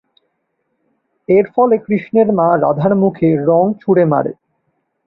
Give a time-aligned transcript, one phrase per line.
[1.29, 4.31] এর ফলে কৃষ্ণের মা রাধার মুখে রঙ ছুড়ে মারে।